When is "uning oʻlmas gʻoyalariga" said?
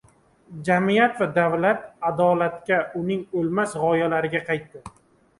3.01-4.43